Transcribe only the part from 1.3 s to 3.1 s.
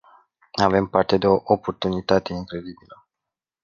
oportunitate incredibilă.